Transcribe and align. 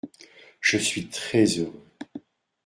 Je 0.61 0.77
suis 0.79 1.09
très 1.09 1.45
heureux. 1.59 1.85